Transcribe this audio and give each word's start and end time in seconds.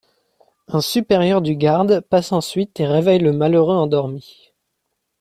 Un 0.67 0.81
supérieur 0.81 1.43
du 1.43 1.55
garde 1.55 1.99
passe 1.99 2.31
ensuite 2.31 2.79
et 2.79 2.87
réveille 2.87 3.19
le 3.19 3.33
malheureux 3.33 3.75
endormi. 3.75 4.51